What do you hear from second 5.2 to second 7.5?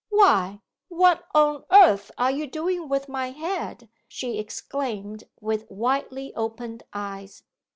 with widely opened eyes.